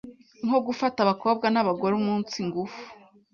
[0.45, 2.83] nko gufata abakobwa n’abagore umunsi ngufu,